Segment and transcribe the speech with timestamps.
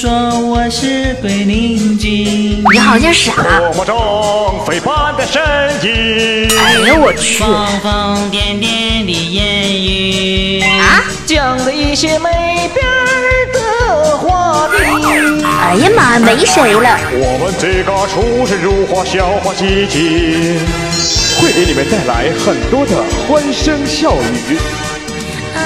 [0.00, 0.08] 说
[0.46, 2.62] 我是鬼灵精。
[2.72, 3.32] 你好像傻。
[3.58, 5.42] 多么种非凡的身
[5.82, 6.48] 影！
[6.56, 7.38] 哎呦我去！
[7.38, 12.30] 疯疯癫癫的言语啊，讲了一些没
[12.72, 12.86] 边
[13.52, 15.42] 的话题。
[15.44, 16.96] 哎呀妈，没谁了。
[17.10, 20.60] 我们这个出神入化笑话集锦，
[21.40, 24.58] 会给你们带来很多的欢声笑语。
[25.56, 25.58] 啊，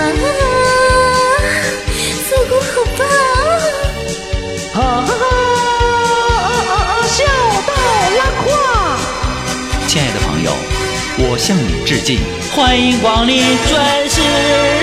[11.19, 12.19] 我向你致敬，
[12.55, 14.21] 欢迎光临，准时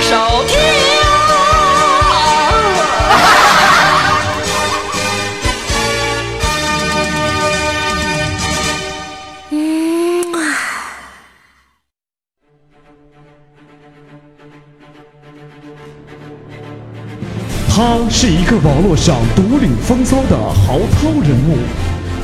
[0.03, 0.57] 收听。
[9.51, 10.37] 嗯啊，
[17.69, 21.57] 他是一个网络上独领风骚的豪涛人物，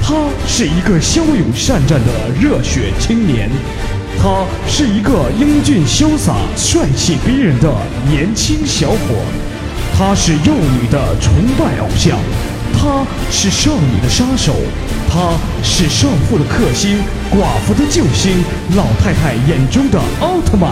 [0.02, 0.14] 他
[0.48, 3.50] 是一个骁勇善战的热血青年，
[4.22, 7.72] 他是一个英俊潇洒、帅气逼人的
[8.10, 8.98] 年轻小伙，
[9.98, 12.18] 他是幼女的崇拜偶像，
[12.74, 14.54] 他是少女的杀手，
[15.08, 16.98] 他是少妇的克星、
[17.32, 18.44] 寡妇的救星、
[18.76, 20.72] 老太太眼中的奥特曼，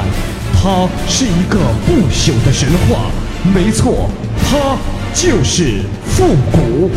[0.54, 3.12] 他是一个不朽的神话。
[3.54, 4.10] 没错，
[4.44, 4.78] 他
[5.14, 6.90] 就是复古。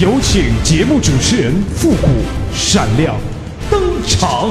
[0.00, 2.08] 有请节目主持人复古
[2.52, 3.14] 闪亮
[3.70, 4.50] 登场。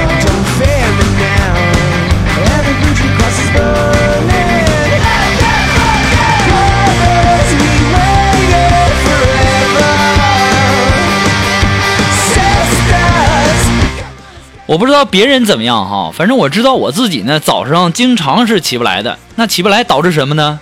[14.71, 19.19] 我不知道别人怎么样哈，反正我知道我自己呢，早上经常是起不来的。
[19.35, 20.61] 那起不来导致什么呢？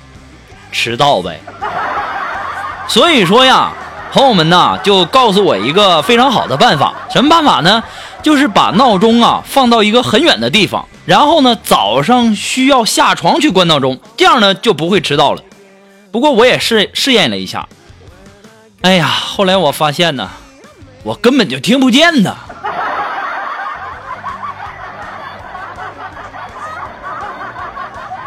[0.72, 1.40] 迟到呗。
[2.88, 3.72] 所以说呀，
[4.12, 6.96] 朋友们呐，就告诉我一个非常好的办法。
[7.12, 7.84] 什么办法呢？
[8.24, 15.44] 就是把闹钟啊放到一个很远的地方，然后呢早上需要下床去关闹钟，这样呢就不会迟到了。
[16.12, 17.70] 不过我也试试验了一下，
[18.82, 20.28] 哎呀，后来我发现呢，
[21.04, 22.36] 我根本就听不见呢。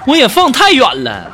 [0.05, 1.31] 我也放太远了。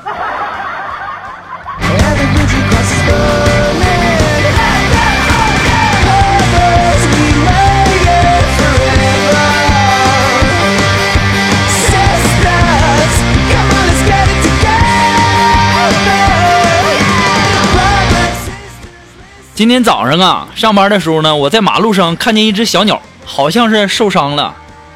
[19.54, 24.54] 今天早上啊，上班的时候呢，我在马路上看见一只小鸟，好像是受伤了，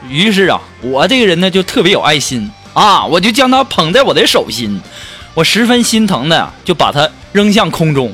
[0.09, 2.49] 于是啊，我这个人呢，就特别有爱心。
[2.75, 4.81] 啊，我就将它捧在我的手心，
[5.35, 8.13] 我十分心疼的就把它扔向空中，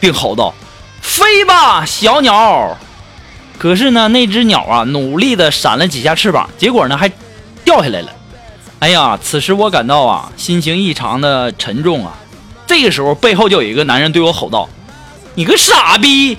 [0.00, 0.52] 并吼道
[1.00, 2.76] ：“飞吧，小鸟！”
[3.56, 7.10] 可是呢，那只鸟啊，努力的闪了几下翅膀，结果呢还
[7.64, 8.08] 掉下来了。
[8.80, 12.14] 哎呀，此时我感到啊，心情异常的沉重啊。
[12.66, 14.68] 这个时候，背后就有一个男人对我吼道
[15.34, 16.38] ：“你个傻逼，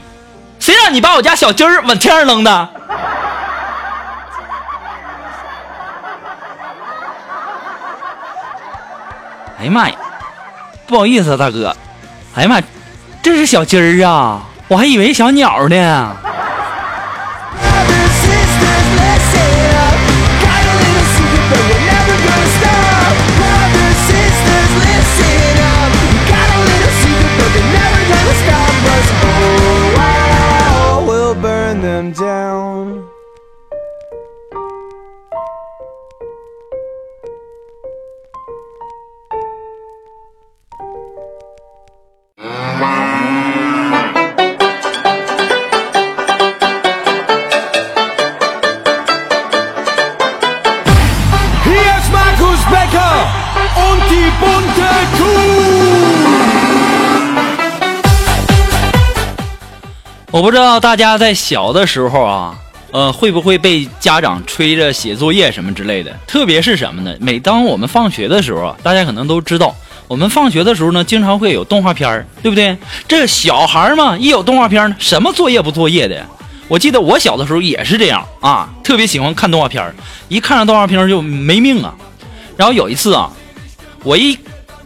[0.59, 2.69] 谁让你把我家小鸡儿往天上扔的？”
[9.61, 9.95] 哎呀妈呀，
[10.87, 11.75] 不好意思啊，大哥。
[12.33, 12.59] 哎呀妈，
[13.21, 16.17] 这是小鸡儿啊，我还以为小鸟呢。
[60.41, 62.57] 我不知道大家在小的时候啊，
[62.89, 66.11] 呃，会不会被家长催着写作业什么之类的？
[66.25, 67.15] 特别是什么呢？
[67.19, 69.75] 每当我们放学的时候，大家可能都知道，
[70.07, 72.75] 我们放学的时候呢，经常会有动画片儿，对不对？
[73.07, 76.25] 这小孩嘛，一有动画片呢，什么作业不作业的？
[76.67, 79.93] 我记得我小的时候也是这样啊，特别喜欢看动画片儿，
[80.27, 81.93] 一看上动画片儿就没命啊。
[82.57, 83.31] 然后有一次啊，
[84.03, 84.35] 我一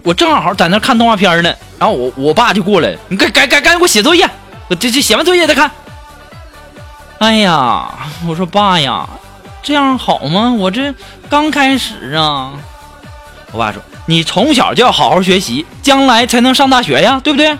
[0.04, 4.30] 我正好在那看动画片呢，然后我我爸就过来，你赶赶赶赶紧给我写作业，
[4.67, 5.69] 我这这写完作业再看。
[7.19, 7.88] 哎呀，
[8.27, 9.07] 我说爸呀，
[9.63, 10.51] 这样好吗？
[10.51, 10.94] 我这
[11.29, 12.51] 刚开始啊。
[13.51, 17.57] 我爸说：“你从小就要好好学习，将来才能上大学呀，对不对？”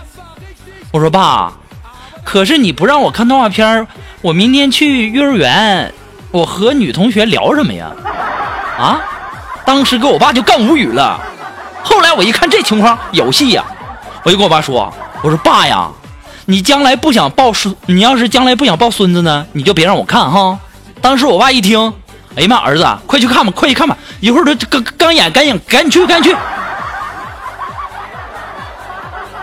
[0.92, 1.52] 我说：“爸，
[2.22, 3.86] 可是你不让我看动画片，
[4.20, 5.94] 我明天去幼儿园，
[6.32, 7.90] 我和女同学聊什么呀？”
[8.78, 9.00] 啊！
[9.64, 11.18] 当时给我爸就更无语了。
[11.82, 13.64] 后来我一看这情况有戏呀，
[14.22, 14.92] 我就跟我爸说
[15.22, 15.88] ：“我说爸呀，
[16.46, 20.58] 你将来不想抱孙，你要是将来不想抱孙子呢，你就别让我看哈。”
[21.02, 21.92] 当时我爸一听，
[22.36, 26.38] 哎呀妈，儿子，快去看吧，快去看吧，一会儿他刚刚演，赶紧赶紧去，赶紧去。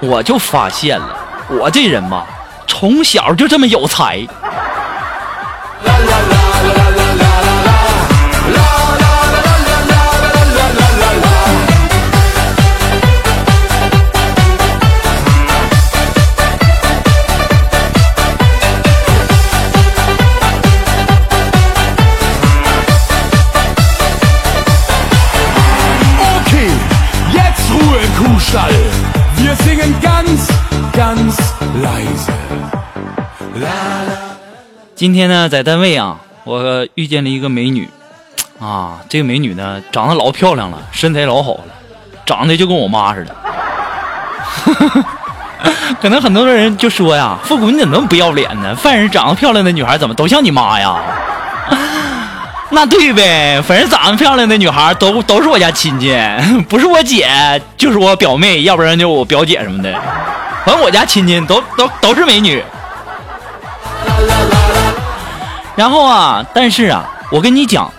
[0.02, 1.18] 我就发现了，
[1.50, 2.26] 我这人嘛，
[2.68, 4.26] 从小就这么有才。
[34.95, 37.90] 今天呢，在单位啊，我遇见了一个美女，
[38.60, 41.66] 啊，这个美女呢，长得老漂亮了，身材老好了，
[42.25, 43.36] 长得就跟我妈似的。
[46.01, 48.75] 可能很多人就说呀，复古你怎么那么不要脸呢？
[48.75, 50.98] 凡是长得漂亮的女孩，怎么都像你妈呀？
[52.74, 56.18] 那对呗，反正长得漂亮的女孩都都是我家亲戚，
[56.68, 57.30] 不是我姐
[57.78, 59.94] 就是我表妹，要不然就我表姐什么的。
[60.66, 62.64] 反正我家亲戚都都都是美女。
[65.75, 67.92] 然后啊，但是啊，我跟你讲，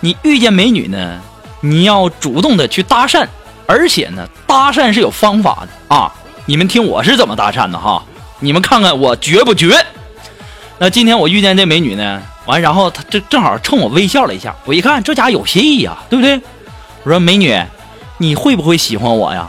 [0.00, 1.18] 你遇见美女呢，
[1.60, 3.26] 你要主动的去搭讪，
[3.66, 6.12] 而且呢，搭讪是有方法的啊。
[6.44, 8.02] 你们听我是怎么搭讪的哈，
[8.40, 9.74] 你们看看我绝不绝？
[10.78, 16.40] 那今天我遇见这美女呢，完，然后他这正好冲我微笑了一下，我一看这家有戏呀，对不对？
[17.04, 17.62] 我说美女，
[18.16, 19.48] 你会不会喜欢我呀？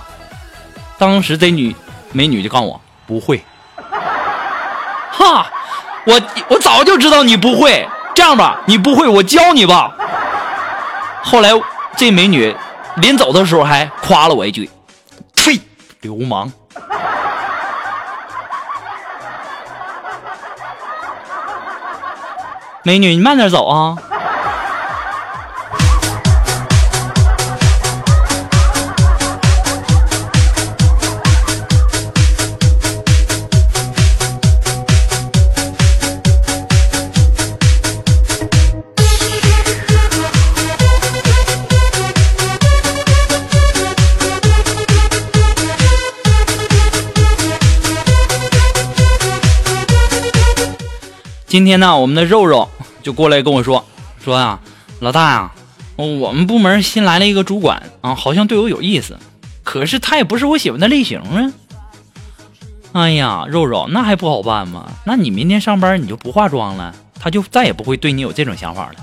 [0.98, 1.74] 当时这女
[2.12, 3.42] 美女就告诉我不会。
[5.12, 5.50] 哈，
[6.06, 7.88] 我我早就知道你不会。
[8.14, 9.96] 这样吧，你不会，我教你吧。
[11.24, 11.52] 后来
[11.96, 12.54] 这美女
[12.98, 14.70] 临走的时候还夸了我一句
[15.34, 15.58] ：“呸，
[16.02, 16.52] 流氓。”
[22.84, 23.98] 美女，你慢点走啊。
[51.52, 52.70] 今天呢，我们的肉肉
[53.02, 53.86] 就过来跟我说，
[54.24, 54.60] 说啊，
[55.00, 55.52] 老大呀、
[55.96, 59.18] 我们部门新来了一个主管啊，好像对我有意思，
[59.64, 61.52] 可是他也不是我喜欢的类型啊。
[62.92, 64.86] 哎呀，肉肉，那还不好办吗？
[65.06, 68.94] 那你明天上班你就不化妆了，他就再也不会对你有这种想法了。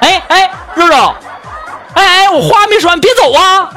[0.00, 1.14] 哎哎，肉肉，
[1.94, 3.72] 哎哎，我话没说完，别走啊！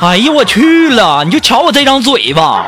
[0.00, 1.24] 哎呀，我去了！
[1.24, 2.66] 你就瞧我这张嘴吧。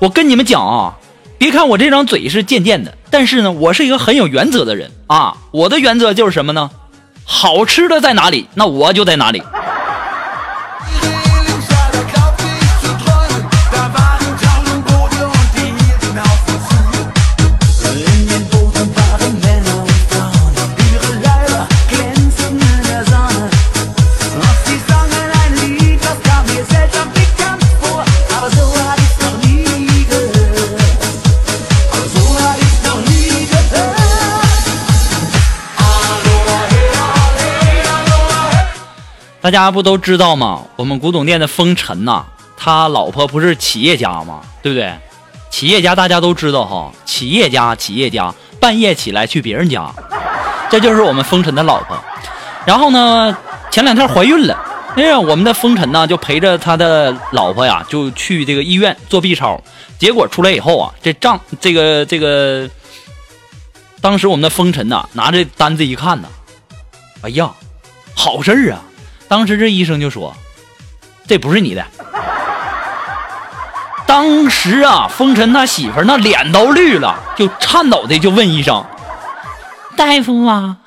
[0.00, 0.96] 我跟你们讲啊，
[1.36, 5.36] 别看我这张嘴是贱贱的，但是呢，我是一个很有原则的人啊。
[5.50, 6.70] 我的原则就是什么呢？
[7.24, 9.42] 好吃的在哪里，那我就在哪里。
[39.50, 40.62] 大家不都知道吗？
[40.76, 42.24] 我们古董店的风尘呐、
[42.56, 44.40] 他老婆不是企业家吗？
[44.62, 44.94] 对不对？
[45.50, 49.92] 企业家大家都知道哈，企业家企业家半夜起来去别人家，
[50.70, 51.98] 这就是我们风尘的老婆。
[52.64, 53.36] 然后呢，
[53.70, 54.56] 前两天怀孕了
[54.94, 59.60] 哎呀我们的风尘呢，就陪着他的老婆呀，就去这个医院做 B 超。
[59.98, 62.68] 结果出来以后啊，这账这个这个，
[64.00, 66.28] 当时我们的风尘呐，拿着单子一看呐，
[67.22, 67.50] 哎呀，
[68.14, 68.82] 好事儿啊！
[69.30, 70.34] 当时这医生就说，
[71.28, 71.86] 这不是你的。
[74.04, 78.84] 当时啊，风尘他媳妇那脸都绿了，就颤抖的就问医生
[79.96, 80.78] ：“大夫啊，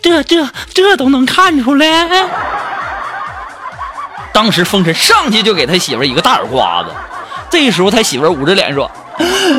[0.00, 2.08] 这这这都能看出来？”
[4.32, 6.88] 当时风尘上去就给他媳妇一个大耳刮子。
[7.50, 8.90] 这时候他媳妇捂着脸说：“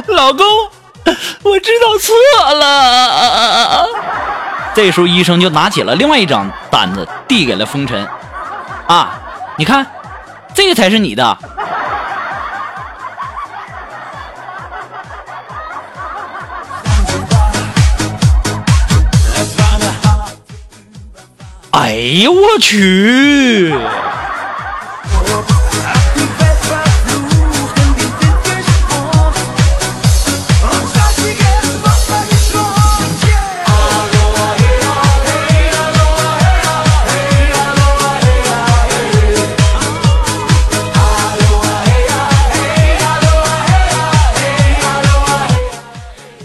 [0.09, 0.47] 老公，
[1.43, 2.15] 我知道错
[2.55, 3.85] 了。”
[4.73, 8.07] 这时候医生就拿起了另外一张单子，递给了风尘
[8.88, 9.19] ：“啊，
[9.57, 9.85] 你看，
[10.53, 11.38] 这个才是你的。”
[21.71, 23.73] 哎呦我去！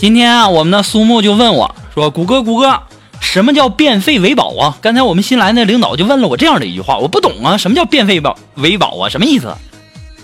[0.04, 2.78] 今天啊，我们的苏木就问我说：“谷歌，谷歌，
[3.20, 9.08] 什么叫变废为宝啊？”刚才我们新来的领导就问了我这样的一句话，我不懂啊，什么叫变废宝为宝啊？
[9.08, 9.56] 什么意思？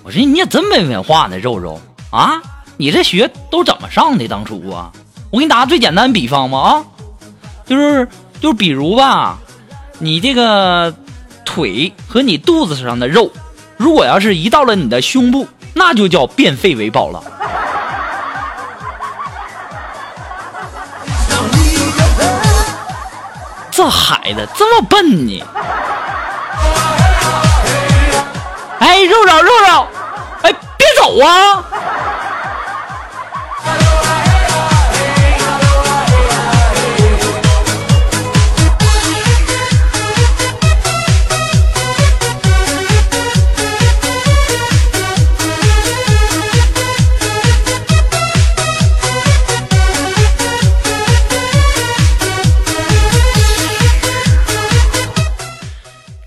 [0.03, 2.43] 我说你也真没文化呢，肉肉啊，
[2.77, 4.29] 你这学都怎么上的？
[4.29, 4.93] 当初啊，
[5.31, 6.85] 我给你打个最简单的比方吧啊，
[7.65, 8.07] 就是
[8.39, 9.39] 就是比如吧，
[9.99, 10.95] 你这个
[11.47, 13.31] 腿和你肚子上的肉，
[13.79, 17.25] 如果要是移到了你的胸部，那就叫变废为宝了。
[23.81, 25.43] 这孩子这么笨呢？
[28.79, 29.87] 哎，肉肉肉肉，
[30.43, 31.65] 哎，别走啊！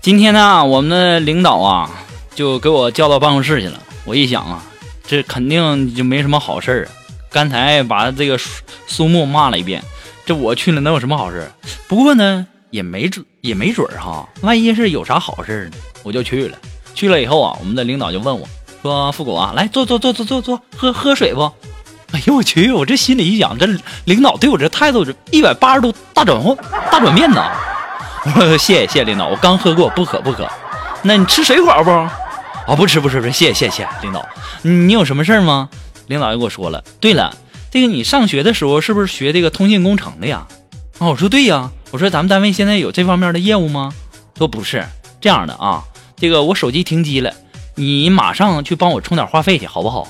[0.04, 1.90] 今天呢，我们的领导啊，
[2.34, 3.80] 就给我叫到办公室去了。
[4.04, 4.62] 我一想啊，
[5.06, 6.88] 这肯定就没什么好事儿。
[7.30, 8.50] 刚才把这个苏
[8.86, 9.82] 苏木骂了一遍，
[10.26, 11.50] 这我去了能有什么好事？
[11.88, 16.58] 不过呢，也没准也没准儿哈，万一是有啥好事呢，我就去了。
[16.94, 18.46] 去了以后啊，我们的领导就问我
[18.82, 21.50] 说：“富国啊，来坐坐坐坐坐坐，喝喝水不？”
[22.12, 22.70] 哎呦我去！
[22.70, 23.66] 我这心里一想，这
[24.04, 26.54] 领导对我这态度是一百八十度大转换
[26.92, 27.50] 大转变呐！
[28.58, 30.48] 谢谢谢谢领导，我刚喝过，不渴不渴。
[31.02, 31.90] 那你吃水果不？
[31.90, 32.10] 啊，
[32.76, 34.26] 不吃不吃不吃，谢谢谢谢领导。
[34.62, 35.68] 你有什么事儿吗？
[36.06, 36.82] 领导又给我说了。
[37.00, 37.36] 对了，
[37.70, 40.46] 这个你上学的时候是不是学这个通信工程的呀？
[40.98, 41.70] 啊，我说对呀。
[41.90, 43.92] 我说咱们单位现在有这方面的业务吗？
[44.36, 44.84] 说不是
[45.20, 45.84] 这样的啊，
[46.16, 47.32] 这个我手机停机了，
[47.76, 50.08] 你马上去帮我充点话费去，好不好？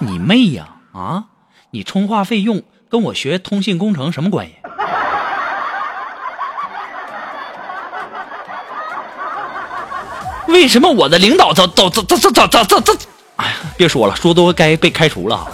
[0.00, 0.66] 你妹呀！
[0.92, 1.24] 啊，
[1.70, 4.54] 你充话费用跟我学通信工程什么关系？
[10.48, 13.06] 为什么我的领导早早早早早早早早早？
[13.36, 15.48] 哎呀，别说了，说多该被开除了。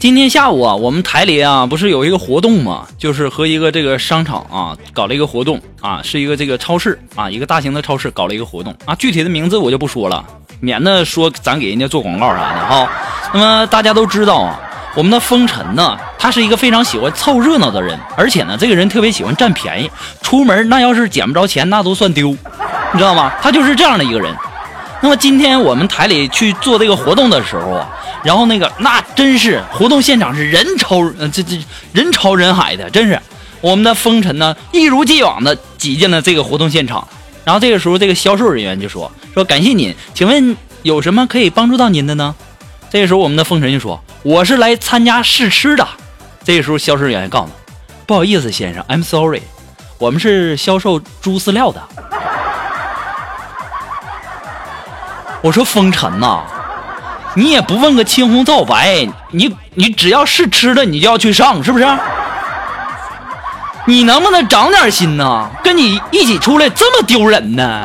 [0.00, 10.24] 今天下午啊，我们台里啊不是有一个活动嘛，就是和一个这个商场啊搞了一个活动啊，是一个这个超市啊，一个大型的超市搞了一个活动啊，具体的名字我就不说了，
[10.60, 12.88] 免得说咱给人家做广告啥的哈。
[13.34, 14.60] 那么大家都知道啊，
[14.94, 19.90] 我们的风尘呢，他是一个非常喜欢凑热闹的人，而且呢，这个人特别喜欢占便宜，
[20.22, 23.32] 出门那要是捡不着钱，那都算丢，你知道吗？
[23.42, 24.32] 他就是这样的一个人。
[25.00, 27.88] 那么今天我们台里去做这个活动的时候啊，
[28.24, 31.56] 然后那个那真是活动现场是人潮，呃，这这
[31.92, 33.20] 人潮人海的，真是
[33.60, 37.06] 我们的风尘呢一如既往的挤进了这个活动现场。
[37.44, 42.34] 然后这个时候，这个销售人员就说说感谢您，请问有什么可以帮助到您的呢？
[42.90, 45.86] 这个时候，我们的风尘就说我是来参加试吃的。
[46.44, 47.72] 这个时候，销售人员告诉他
[48.04, 49.42] 不好意思，先生，I'm sorry，
[49.98, 51.80] 我们是销售猪饲料的。
[55.40, 56.40] 我说风尘呐、
[57.34, 61.86] 你也不问个青红皂白，你你只要是吃的，你就要去上，是不是？
[63.86, 65.46] 你能不能长点心呐？
[65.62, 67.84] 跟你一起出来这么丢人呢？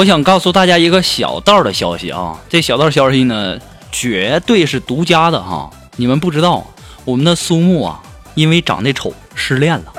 [0.00, 3.58] 我想告诉大家一个小道的消息啊，这小道消息呢，
[3.92, 5.68] 绝对是独家的哈。
[5.96, 6.66] 你们不知道，
[7.04, 8.00] 我们的苏木啊，
[8.34, 9.92] 因为长得丑失恋了。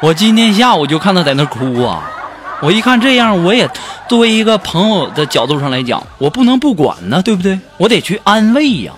[0.00, 2.10] 我今天下午就看他在那哭啊，
[2.60, 3.70] 我一看这样，我也
[4.08, 7.60] 作为一个朋友的角度上来讲，我不能不管呢，对不对？
[7.76, 8.92] 我得去安慰呀。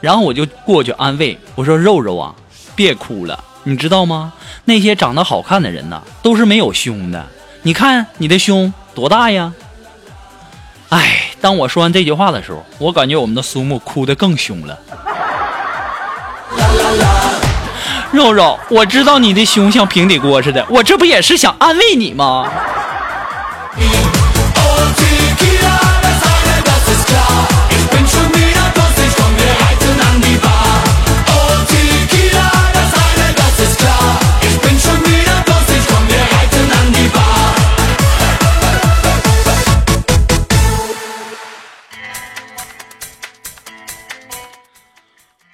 [0.00, 2.34] 然后我就过去安慰我说：“肉肉啊，
[2.74, 4.32] 别哭了，你知道吗？
[4.64, 7.22] 那些长得好看的人呢，都是没有胸的。
[7.66, 9.52] 你看你的胸多大呀？”
[10.90, 14.78] 哎，当我说完这句话的时候，我感觉我们的苏木哭得更凶了。
[18.12, 22.46] 肉肉，我知道你的胸像平底锅似的，我这不也是想安慰你吗？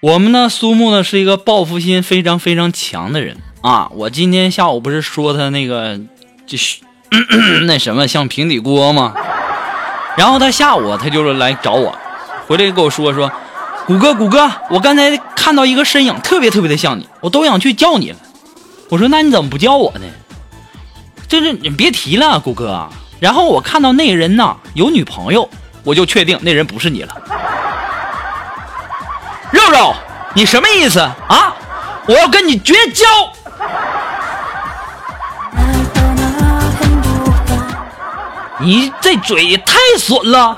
[0.01, 3.91] 我们呢，苏木呢是一个报复心非常非常强的人啊。
[3.95, 6.01] 我今天下午不是说他那个
[6.47, 6.79] 就是
[7.67, 9.13] 那什么像平底锅吗？
[10.17, 11.95] 然后他下午他就来找我，
[12.47, 13.31] 回来跟我说说，
[13.87, 18.17] 谷哥谷哥，我刚才看到一个身影，特别特别的像你，我都想去叫你了。
[18.89, 20.07] 我说那你怎么不叫我呢？
[21.29, 22.89] 这是你别提了，谷哥。
[23.21, 25.47] 然后我看到那人呐有女朋友，
[25.85, 27.15] 我就确定那人不是你了。
[29.53, 29.95] 肉肉，
[30.35, 31.55] 你什么意思啊？
[32.07, 33.07] 我要跟你绝交！
[38.59, 40.57] 你这嘴也太损了！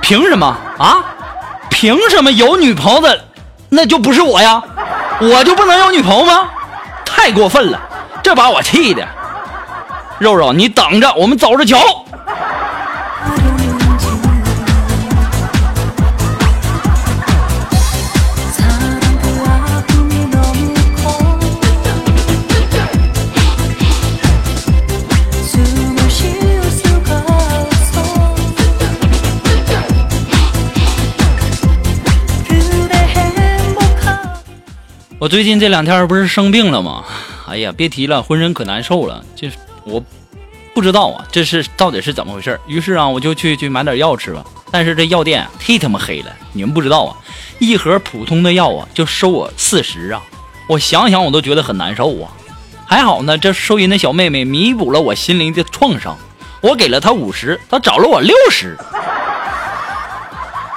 [0.00, 1.04] 凭什么啊？
[1.70, 3.24] 凭什么有女朋友的
[3.68, 4.62] 那就不是我呀？
[5.20, 6.48] 我就不能有女朋友吗？
[7.04, 7.80] 太过分了，
[8.22, 9.06] 这把我气的。
[10.18, 12.03] 肉肉，你等着，我们走着瞧。
[35.24, 37.02] 我最近这两天不是生病了吗？
[37.48, 39.24] 哎呀，别提了，浑身可难受了。
[39.34, 40.04] 就是我
[40.74, 42.60] 不知道啊，这是到底是怎么回事？
[42.66, 44.44] 于是啊，我就去去买点药吃吧。
[44.70, 47.16] 但是这药店啊忒他妈黑了，你们不知道啊，
[47.58, 50.22] 一盒普通的药啊就收我四十啊，
[50.68, 52.30] 我想想我都觉得很难受啊。
[52.84, 56.18] 还好呢，这收银的小妹妹弥补了我心灵的创伤，
[56.60, 58.76] 我给了她五十，她找了我六十。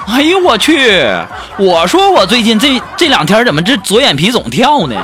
[0.07, 1.05] 哎呦我去！
[1.57, 4.95] 我说我最近这这两天怎么这左眼皮总跳呢？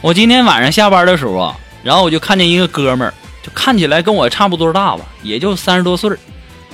[0.00, 6.10] 我今天晚上下班的时候啊，然后我就看见一个哥们儿，就看起来跟我差不多大吧，也就三十多岁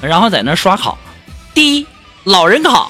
[0.01, 0.95] 然后在那刷卡，
[1.55, 1.87] 第一
[2.25, 2.89] 老人卡。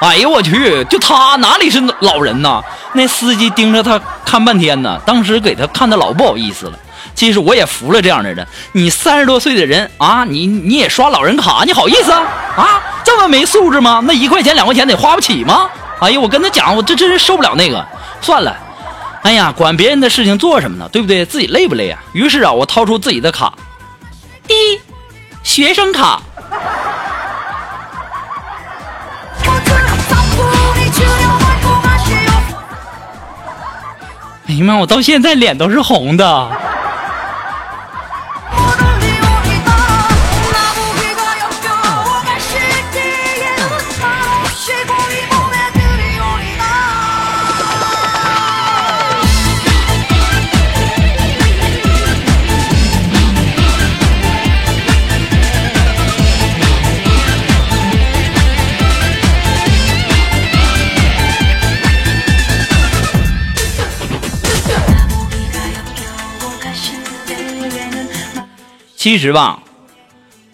[0.00, 2.62] 哎呦我去，就他哪里是老人呐？
[2.92, 6.78] 那司机盯着他看半天呢，当时给他看的老不好意思了。
[7.14, 12.22] 其实我也服了这样的人，你三十多岁的人啊，你你也刷老人卡，你好意思啊？
[12.56, 14.02] 啊，这么没素质吗？
[14.04, 15.68] 那一块钱两块钱得花不起吗？
[16.00, 17.84] 哎呀，我跟他讲，我这真是受不了那个，
[18.20, 18.54] 算了。
[19.26, 20.88] 哎呀管别人的事情做什么呢？
[20.92, 21.26] 对不对？
[21.26, 21.98] 自己累不累啊？
[22.12, 23.52] 于是啊我掏出自己的卡。
[24.46, 24.78] 一
[25.42, 26.22] 学生卡。
[34.46, 36.48] 哎呀妈我到现在脸都是红的。
[69.06, 69.60] 其实吧，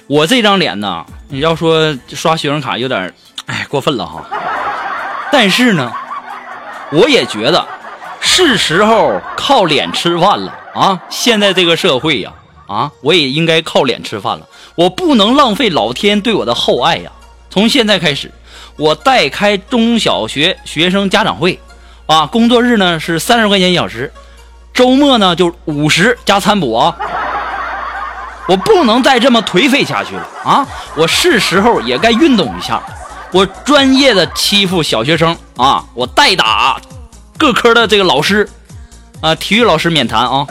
[0.06, 3.14] 我这张脸呢，你要说刷学生卡有点，
[3.46, 4.22] 哎，过分了哈。
[5.32, 5.90] 但是呢，
[6.90, 7.66] 我也觉得
[8.20, 11.00] 是时候靠脸吃饭了啊！
[11.08, 12.30] 现在这个社会呀，
[12.66, 14.46] 啊，我也应该靠脸吃饭了。
[14.74, 17.10] 我不能浪费老天对我的厚爱呀！
[17.48, 18.30] 从现在开始，
[18.76, 21.58] 我代开中小学学生家长会，
[22.04, 24.12] 啊，工作日呢是三十块钱一小时，
[24.74, 26.94] 周末呢就五十加餐补啊！
[28.48, 30.66] 我不能再这么颓废下去了啊！
[30.96, 32.82] 我是时候也该运动一下。
[33.30, 35.84] 我专业的欺负小学生啊！
[35.94, 36.80] 我代打
[37.38, 38.48] 各科的这个老师
[39.20, 40.46] 啊，体育老师免谈啊！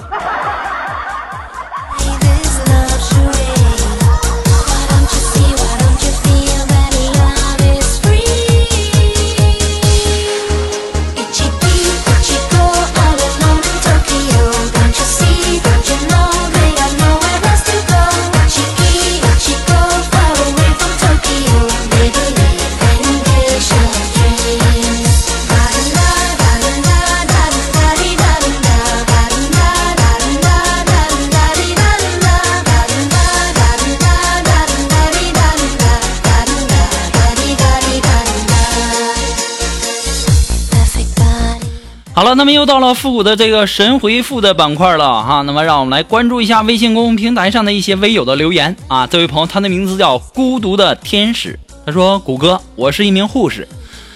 [42.13, 45.41] 好了，那么又到了复古的这个神回复的板块了哈。
[45.43, 49.07] 那么让我们来关注一下微信公众平台上的一些微友的留言啊。
[49.07, 53.65] 这位朋友，他的名字叫孤独的天使，他说：“谷歌，我是一名护士，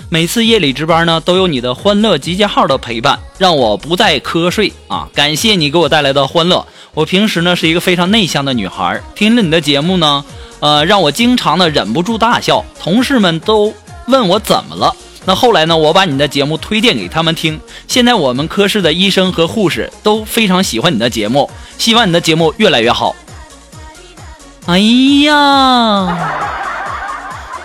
[0.10, 5.08] 每次夜里值班呢，都有你的欢乐集结号的陪伴，让我不再瞌睡啊！
[5.16, 6.68] 感谢你给我带来的欢乐。
[6.94, 10.26] 我平时呢是一个非常内向的女孩，听了你的节目呢，
[10.60, 13.74] 呃，让我经常的忍不住大笑，同事们都
[14.08, 14.94] 问我怎么了。”
[15.28, 15.76] 那后来呢？
[15.76, 23.16] 我把你的节目推荐给他们听，现在我们科室的医生和护士都非常喜欢你的节目，希望你的节目越来越好。
[24.68, 24.78] 哎
[25.26, 26.18] 呀，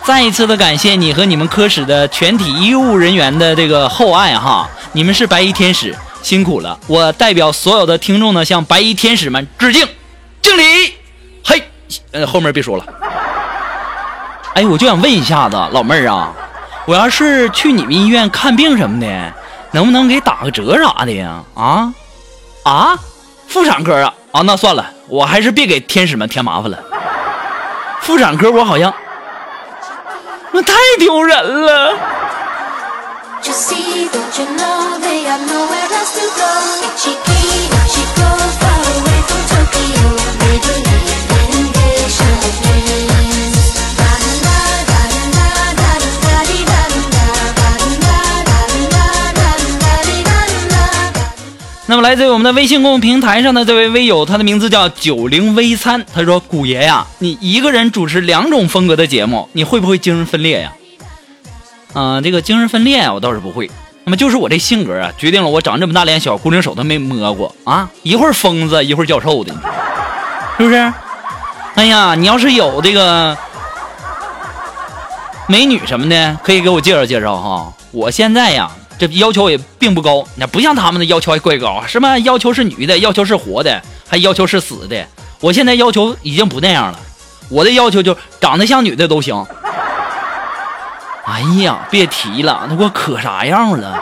[0.04, 6.78] 再一次的感谢你和你们科室的全体医务人员的这个厚爱哈，你们是白衣天使，辛苦了！
[6.86, 9.86] 我代表所有的听众呢，向白衣天使们致敬，
[10.40, 10.94] 敬礼！
[11.44, 11.62] 嘿，
[12.12, 12.84] 呃，后面别说了。
[14.54, 16.34] 哎，我就想问一下子，老妹儿啊。
[16.86, 19.32] 我要是去你们医院看病什么的，
[19.70, 21.42] 能不能给打个折啥的呀？
[21.54, 21.94] 啊
[22.64, 22.98] 啊，
[23.46, 26.78] 妇产科啊啊，那算了，我还是别给天使们添麻烦了。
[28.00, 28.92] 妇产科我好像
[30.52, 31.94] 那太丢人了。
[51.90, 60.72] 那么来自于我们的微信公众平台上的这位微友，他的名字叫九零微餐，他说：“古爷呀，你一个人主持两种风格的节目，你会不会精神分裂呀？”
[61.94, 63.68] 嗯、这个精神分裂啊，我倒是不会。
[64.04, 69.52] 那么就是我这性格啊，决定了我长这么大连小姑娘手都没摸过啊，一会儿疯子，一会儿教授的，
[70.58, 70.92] 是不是？
[71.74, 73.36] 哎呀，你要是有这个
[75.48, 77.72] 美女什么的，可以给我介绍介绍哈。
[77.90, 85.06] 我现在呀，这要求也并不高，那不像他们的要求还怪高，什么要求是女的，要求是活的，还要求是死的。
[85.40, 86.98] 我现在要求已经不那样了，
[87.48, 89.46] 我的要求就长得像女的都行。
[91.24, 93.98] 哎呀，别提了，那给我可啥样了？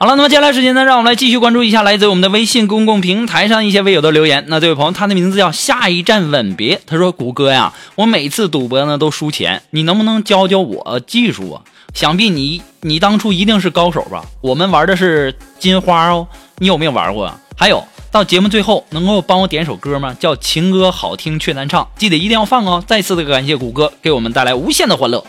[0.00, 4.44] 好了，那么接下来时间呢，让我们来继续关注一下来自我们的微信公共平台上一些微友的留言。
[4.46, 11.62] 那这位朋友，他的名字叫下一站吻别，他说：“谷歌呀，我每次赌博呢都输钱，你能不能教教我技术啊？
[11.94, 14.24] 想必你你当初一定是高手吧？
[14.40, 17.40] 我们玩的是金花哦，你有没有玩过啊？
[17.56, 17.82] 还有，
[18.12, 20.14] 到节目最后能够帮我点首歌吗？
[20.20, 22.84] 叫情歌好听却难唱，记得一定要放哦。
[22.86, 25.24] 再次的感谢谷歌给我们带来无限的欢乐。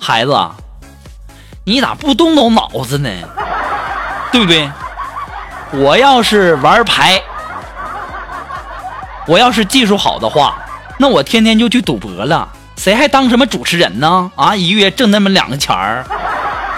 [0.00, 0.56] 孩子啊，
[1.66, 3.10] 你咋不动动脑子呢？
[4.30, 4.70] 对不对？
[5.70, 7.20] 我要是玩牌，
[9.26, 10.54] 我要是技术好的话，
[10.98, 14.30] 那我天天就去赌博了，谁还当什么主持人呢？
[14.34, 16.06] 啊，一个月挣那么两个钱儿，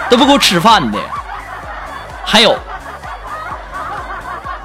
[0.09, 0.99] 都不够吃饭的。
[2.25, 2.57] 还有，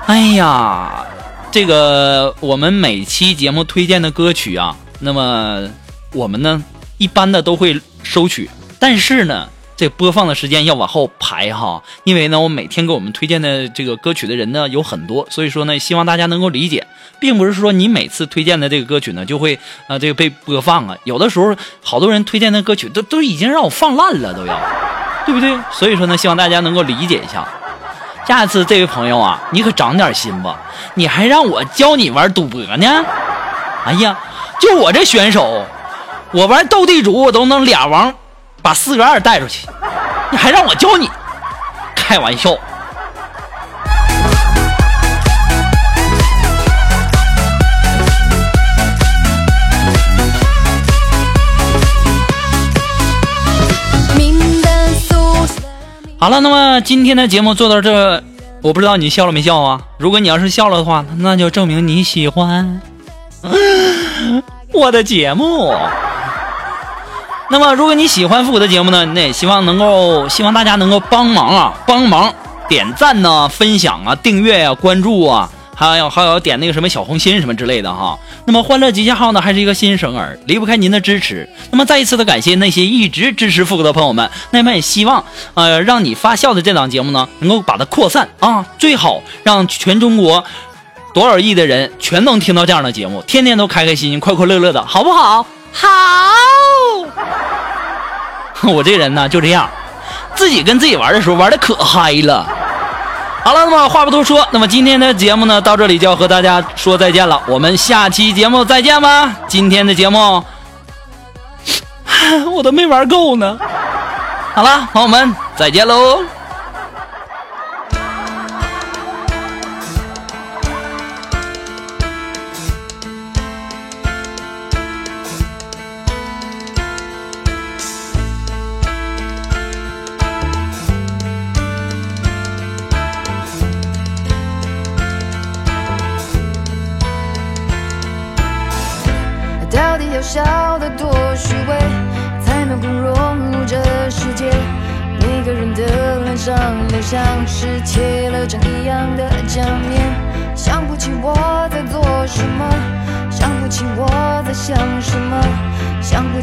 [0.06, 1.06] 哎呀，
[1.50, 5.68] 这个我们每期节目推荐的歌曲啊，那么
[6.12, 6.62] 我们呢
[6.98, 16.86] 一般的都会收取，但是呢，这播放的时间要往后排哈，因为呢，我每天给我们推荐的这个歌曲的人呢有很多，所以说呢，希望大家能够理解，
[17.20, 24.58] 并不是说你每次推荐的这个歌曲呢就会啊、这个被播放啊，有的时候好多人推荐的歌曲都都已经让我放烂了，都要，
[25.26, 25.54] 对不对？
[25.70, 27.46] 所以说呢，希望大家能够理解一下。
[28.26, 30.58] 下次这位朋友啊，你可长点心吧，
[30.94, 33.04] 你还让我教你玩赌博呢？
[33.84, 34.18] 哎呀，
[34.58, 35.64] 就我这选手，
[36.32, 38.12] 我玩斗地主我都能俩王
[38.66, 39.68] 把四个二带出去，
[40.32, 41.08] 你还让我教你？
[41.94, 42.50] 开玩笑。
[56.18, 58.20] 好了，那么今天的节目做到这，
[58.62, 59.80] 我不知道你笑了没笑啊？
[59.96, 62.80] 如果你要是笑了的话，那就证明你喜欢
[64.74, 65.72] 我的节目。
[67.50, 72.32] 那么，如果你喜欢复古的节目呢，那也希望能够，希望大家能够帮忙啊，帮忙
[72.68, 78.18] 点赞呢、分享啊、订阅啊、关注啊，还有还有点那个什么小红心什么之类的哈。
[78.46, 81.48] 那么，欢乐集结号呢还是一个新生儿，离不开您的支持。
[81.70, 84.28] 那么，再一次的感谢那些一直支持复古的朋友们。
[84.50, 90.44] 那么，也希望呃让你发笑的这档节目呢，能够把它扩散啊，最好让全中国。
[91.14, 95.46] 多少亿的人全能听到这样的节目，天天都开开心心、快快乐乐的，好不好？
[95.72, 95.86] 好。
[98.72, 99.68] 我这人呢就这样，
[100.34, 102.46] 自己跟自己玩的时候玩的可嗨了。
[103.44, 109.30] 好了，那么话不多说，那么今天的节目呢到这里就要和大家说再见了，我们下期节目再见吧。
[109.46, 110.42] 今天的节目
[112.52, 113.56] 我都没玩够呢。
[114.54, 116.35] 好了，朋友们再见喽。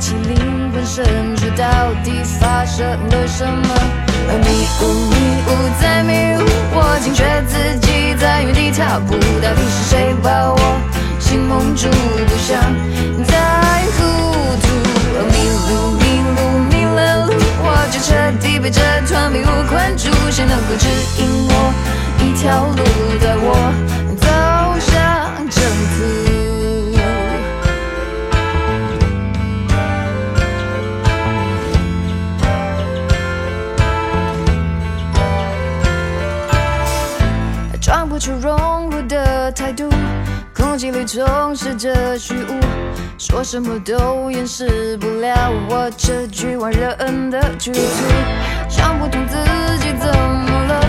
[0.04, 1.64] 起灵魂深处到
[2.04, 3.70] 底发生了什么。
[4.28, 5.16] 而迷雾迷
[5.48, 6.44] 雾在迷雾，
[6.76, 10.60] 我惊觉自己在原地踏步，到底是谁把我？
[11.22, 12.60] 心蒙住，不想
[13.24, 13.32] 再
[13.96, 14.04] 糊
[14.60, 14.68] 涂。
[15.32, 15.36] 迷
[15.72, 16.04] 路，迷
[16.36, 16.38] 路，
[16.68, 17.32] 迷了路，
[17.64, 18.12] 我就彻
[18.42, 20.12] 底被这团迷雾困住。
[20.30, 20.86] 谁能够指
[21.16, 21.74] 引我
[22.20, 22.84] 一条路，
[23.24, 23.72] 带我
[24.20, 24.28] 走
[38.24, 39.90] 装不出融入的态度。
[40.56, 42.58] 空气里充斥着虚无，
[43.18, 47.82] 说什么都掩饰不了我这局外人的局促。
[48.70, 49.36] 想不通自
[49.80, 50.80] 己怎么了，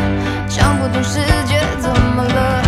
[0.49, 2.62] 想不通世界怎么了，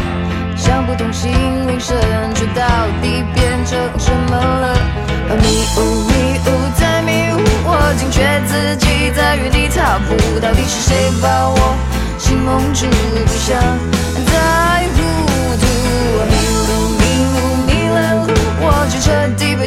[0.56, 1.30] 想不通心
[1.68, 1.96] 灵深
[2.34, 2.64] 处到
[3.00, 4.76] 底变成什么了。
[5.28, 11.76] 迷雾迷雾在迷雾，我惊觉自己在原地踏步，到底是谁把我
[12.18, 13.56] 心蒙住，不想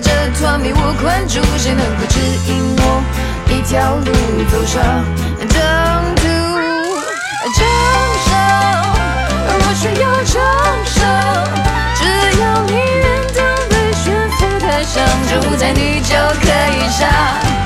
[0.01, 1.41] 这团迷雾困住。
[1.57, 3.03] 谁能够指引我
[3.49, 4.11] 一条路
[4.49, 4.81] 走上
[5.47, 5.55] 征
[6.15, 6.27] 途？
[7.51, 7.59] 掌
[8.27, 8.31] 声，
[9.47, 10.35] 我需要掌
[10.85, 10.95] 声。
[11.95, 11.99] 只
[12.39, 13.37] 要你愿当
[13.69, 14.95] 被悬浮台上，
[15.27, 17.58] 就不再你就可以上。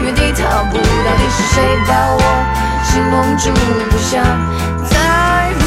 [0.00, 2.22] 原地踏步，到底是谁把我
[2.84, 3.50] 心蒙住，
[3.90, 4.22] 不想
[4.84, 4.94] 再
[5.58, 5.60] 糊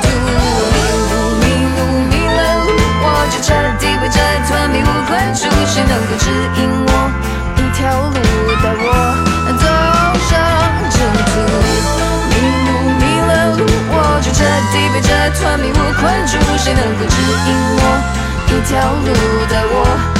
[0.00, 0.06] 涂。
[0.10, 0.62] 迷
[1.10, 2.68] 路迷路迷了路，
[3.02, 6.88] 我就彻底被这团迷雾困住，谁能够指引我
[7.56, 7.82] 一条
[8.14, 8.16] 路，
[8.62, 8.86] 带我
[9.58, 9.66] 走
[10.30, 10.32] 上
[10.90, 10.96] 正
[11.30, 11.32] 途？
[12.30, 12.32] 迷
[12.66, 12.68] 路
[13.00, 13.60] 迷了路，
[13.90, 14.38] 我就彻
[14.70, 15.10] 底被这
[15.40, 17.82] 团迷雾困住，谁能够指引我
[18.46, 19.10] 一条路
[19.50, 20.13] 带我？